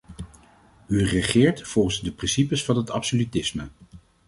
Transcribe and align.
U 0.87 1.03
regeert 1.05 1.67
volgens 1.67 2.01
de 2.01 2.11
principes 2.11 2.65
van 2.65 2.75
het 2.75 2.89
absolutisme. 2.89 3.69